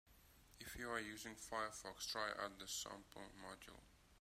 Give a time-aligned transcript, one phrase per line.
[0.59, 3.83] If you are using Firefox, try out this sample module.